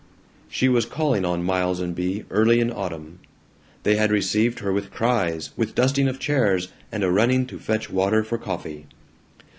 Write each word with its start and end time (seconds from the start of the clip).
She 0.49 0.67
was 0.67 0.87
calling 0.87 1.25
on 1.25 1.43
Miles 1.43 1.79
and 1.79 1.93
Bea, 1.93 2.25
early 2.31 2.59
in 2.59 2.71
autumn. 2.71 3.19
They 3.83 3.97
had 3.97 4.09
received 4.11 4.57
her 4.57 4.73
with 4.73 4.89
cries, 4.89 5.51
with 5.55 5.75
dusting 5.75 6.07
of 6.07 6.17
chairs, 6.17 6.69
and 6.91 7.03
a 7.03 7.11
running 7.11 7.45
to 7.45 7.59
fetch 7.59 7.91
water 7.91 8.23
for 8.23 8.39
coffee. 8.39 8.87